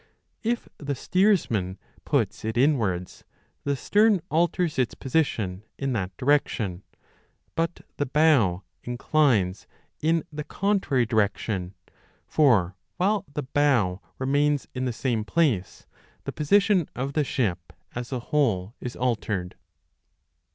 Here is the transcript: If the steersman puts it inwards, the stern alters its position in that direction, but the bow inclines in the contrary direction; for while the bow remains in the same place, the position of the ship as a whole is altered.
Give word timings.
If 0.41 0.67
the 0.79 0.95
steersman 0.95 1.77
puts 2.05 2.43
it 2.43 2.57
inwards, 2.57 3.23
the 3.65 3.75
stern 3.75 4.19
alters 4.31 4.79
its 4.79 4.95
position 4.95 5.61
in 5.77 5.93
that 5.93 6.17
direction, 6.17 6.81
but 7.53 7.81
the 7.97 8.07
bow 8.07 8.63
inclines 8.83 9.67
in 9.99 10.23
the 10.33 10.43
contrary 10.43 11.05
direction; 11.05 11.75
for 12.25 12.75
while 12.97 13.25
the 13.31 13.43
bow 13.43 14.01
remains 14.17 14.67
in 14.73 14.85
the 14.85 14.91
same 14.91 15.23
place, 15.23 15.85
the 16.23 16.31
position 16.31 16.89
of 16.95 17.13
the 17.13 17.23
ship 17.23 17.71
as 17.93 18.11
a 18.11 18.19
whole 18.31 18.73
is 18.79 18.95
altered. 18.95 19.55